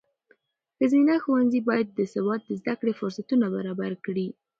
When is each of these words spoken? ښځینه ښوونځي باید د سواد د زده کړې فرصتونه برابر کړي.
ښځینه 0.77 1.13
ښوونځي 1.23 1.59
باید 1.69 1.87
د 1.97 1.99
سواد 2.13 2.41
د 2.45 2.49
زده 2.59 2.73
کړې 2.79 2.93
فرصتونه 2.99 3.45
برابر 3.55 3.91
کړي. 4.05 4.27